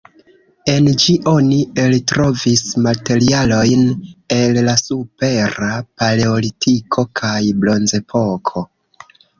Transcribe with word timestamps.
En 0.71 0.87
ĝi 1.01 1.13
oni 1.31 1.59
eltrovis 1.83 2.63
materialojn 2.87 3.85
el 4.39 4.61
la 4.71 4.77
Supera 4.87 5.73
paleolitiko 6.03 7.09
kaj 7.23 7.39
Bronzepoko. 7.65 8.71